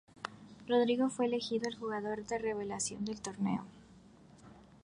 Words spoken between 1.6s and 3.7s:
el jugador revelación del torneo.